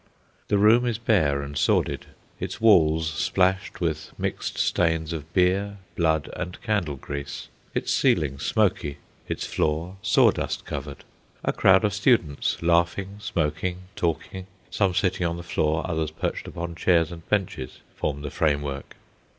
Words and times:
The 0.47 0.57
room 0.57 0.87
is 0.87 0.97
bare 0.97 1.43
and 1.43 1.55
sordid; 1.55 2.07
its 2.39 2.59
walls 2.59 3.07
splashed 3.07 3.79
with 3.81 4.13
mixed 4.17 4.57
stains 4.57 5.13
of 5.13 5.31
beer, 5.31 5.77
blood, 5.95 6.27
and 6.35 6.59
candle 6.63 6.95
grease; 6.95 7.49
its 7.75 7.93
ceiling, 7.93 8.39
smoky; 8.39 8.97
its 9.27 9.45
floor, 9.45 9.97
sawdust 10.01 10.65
covered. 10.65 11.03
A 11.43 11.53
crowd 11.53 11.85
of 11.85 11.93
students, 11.93 12.63
laughing, 12.63 13.17
smoking, 13.19 13.83
talking, 13.95 14.47
some 14.71 14.95
sitting 14.95 15.27
on 15.27 15.37
the 15.37 15.43
floor, 15.43 15.87
others 15.87 16.09
perched 16.09 16.47
upon 16.47 16.73
chairs 16.73 17.11
and 17.11 17.29
benches 17.29 17.77
form 17.95 18.23
the 18.23 18.31
framework. 18.31 18.95